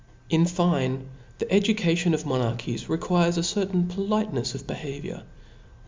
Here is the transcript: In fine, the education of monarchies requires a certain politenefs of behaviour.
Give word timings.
In 0.31 0.47
fine, 0.47 1.07
the 1.37 1.51
education 1.51 2.15
of 2.15 2.25
monarchies 2.25 2.89
requires 2.89 3.37
a 3.37 3.43
certain 3.43 3.83
politenefs 3.87 4.55
of 4.55 4.65
behaviour. 4.65 5.21